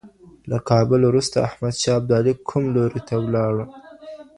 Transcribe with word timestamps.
له 0.49 0.57
کابل 0.69 1.01
وروسته 1.05 1.37
احمد 1.47 1.73
شاه 1.83 1.97
ابدالي 1.99 2.33
کوم 2.49 2.63
لوري 2.75 3.01
ته 3.07 3.15
ولاړ؟ 3.23 3.55